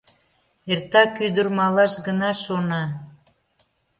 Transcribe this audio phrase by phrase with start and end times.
[0.71, 2.83] Эртак ӱдыр малаш гына шона.